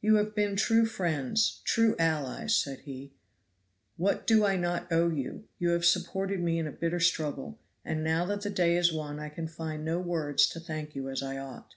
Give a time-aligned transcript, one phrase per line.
[0.00, 3.12] "You have been true friends, true allies," said he;
[3.98, 5.44] "what do I not owe you!
[5.58, 9.20] you have supported me in a bitter struggle, and now that the day is won
[9.20, 11.74] I can find no words to thank you as I ought."